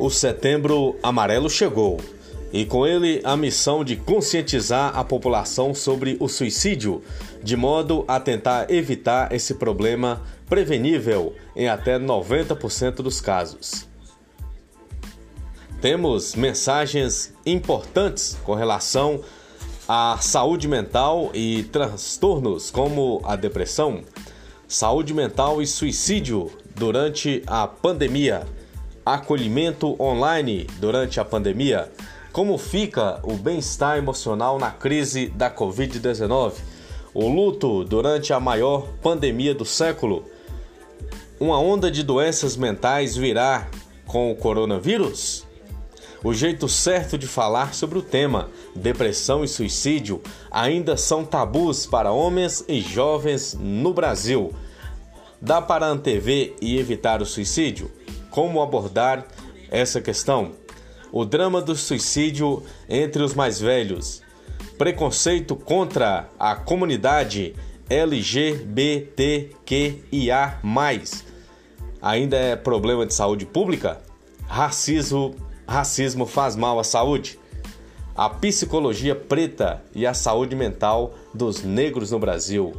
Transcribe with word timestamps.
O 0.00 0.08
Setembro 0.08 0.96
Amarelo 1.02 1.50
chegou 1.50 2.00
e 2.50 2.64
com 2.64 2.86
ele 2.86 3.20
a 3.22 3.36
missão 3.36 3.84
de 3.84 3.96
conscientizar 3.96 4.96
a 4.96 5.04
população 5.04 5.74
sobre 5.74 6.16
o 6.18 6.26
suicídio, 6.26 7.02
de 7.42 7.54
modo 7.54 8.06
a 8.08 8.18
tentar 8.18 8.70
evitar 8.70 9.30
esse 9.30 9.56
problema 9.56 10.22
prevenível 10.48 11.34
em 11.54 11.68
até 11.68 11.98
90% 11.98 13.02
dos 13.02 13.20
casos. 13.20 13.86
Temos 15.82 16.34
mensagens 16.34 17.34
importantes 17.44 18.38
com 18.42 18.54
relação 18.54 19.20
à 19.86 20.16
saúde 20.18 20.66
mental 20.66 21.30
e 21.34 21.64
transtornos 21.64 22.70
como 22.70 23.20
a 23.22 23.36
depressão, 23.36 24.02
saúde 24.66 25.12
mental 25.12 25.60
e 25.60 25.66
suicídio 25.66 26.50
durante 26.74 27.42
a 27.46 27.66
pandemia 27.66 28.46
acolhimento 29.04 30.00
online 30.00 30.66
durante 30.78 31.20
a 31.20 31.24
pandemia? 31.24 31.90
Como 32.32 32.56
fica 32.56 33.20
o 33.24 33.34
bem-estar 33.34 33.98
emocional 33.98 34.58
na 34.58 34.70
crise 34.70 35.28
da 35.28 35.50
Covid-19? 35.50 36.52
O 37.12 37.28
luto 37.28 37.84
durante 37.84 38.32
a 38.32 38.38
maior 38.38 38.86
pandemia 39.02 39.54
do 39.54 39.64
século? 39.64 40.24
Uma 41.40 41.58
onda 41.58 41.90
de 41.90 42.02
doenças 42.02 42.56
mentais 42.56 43.16
virá 43.16 43.68
com 44.06 44.30
o 44.30 44.36
coronavírus? 44.36 45.44
O 46.22 46.34
jeito 46.34 46.68
certo 46.68 47.16
de 47.16 47.26
falar 47.26 47.72
sobre 47.72 47.98
o 47.98 48.02
tema, 48.02 48.50
depressão 48.76 49.42
e 49.42 49.48
suicídio, 49.48 50.20
ainda 50.50 50.96
são 50.96 51.24
tabus 51.24 51.86
para 51.86 52.12
homens 52.12 52.62
e 52.68 52.80
jovens 52.80 53.56
no 53.58 53.94
Brasil. 53.94 54.52
Dá 55.40 55.62
para 55.62 55.86
antever 55.86 56.54
e 56.60 56.78
evitar 56.78 57.22
o 57.22 57.26
suicídio? 57.26 57.90
Como 58.30 58.62
abordar 58.62 59.26
essa 59.70 60.00
questão. 60.00 60.52
O 61.12 61.24
drama 61.24 61.60
do 61.60 61.74
suicídio 61.74 62.62
entre 62.88 63.22
os 63.22 63.34
mais 63.34 63.60
velhos, 63.60 64.22
preconceito 64.78 65.56
contra 65.56 66.28
a 66.38 66.54
comunidade 66.54 67.54
LGBTQIA, 67.88 68.60
ainda 72.00 72.36
é 72.36 72.54
problema 72.56 73.04
de 73.04 73.12
saúde 73.12 73.44
pública? 73.44 74.00
Racismo, 74.46 75.34
racismo 75.66 76.24
faz 76.26 76.54
mal 76.54 76.78
à 76.78 76.84
saúde? 76.84 77.38
A 78.16 78.28
psicologia 78.28 79.14
preta 79.14 79.82
e 79.94 80.06
a 80.06 80.14
saúde 80.14 80.54
mental 80.54 81.14
dos 81.34 81.62
negros 81.62 82.10
no 82.10 82.18
Brasil. 82.18 82.74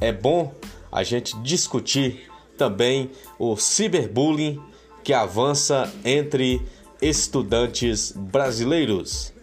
É 0.00 0.12
bom 0.12 0.54
a 0.92 1.02
gente 1.02 1.38
discutir 1.40 2.28
também 2.56 3.10
o 3.38 3.56
ciberbullying 3.56 4.60
que 5.04 5.12
avança 5.12 5.92
entre 6.04 6.60
estudantes 7.00 8.12
brasileiros. 8.16 9.35